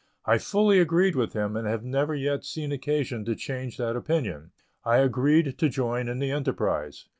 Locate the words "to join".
5.59-6.07